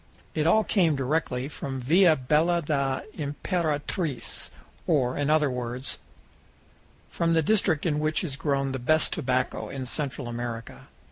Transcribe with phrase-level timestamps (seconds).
[0.33, 4.49] It all came direct from Villa Bella da Imperatriz
[4.87, 5.99] or, in other words,
[7.11, 10.87] fro the district in which is grown the best tobacco in Central America.